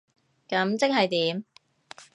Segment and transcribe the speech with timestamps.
[0.49, 1.45] 噉即係點？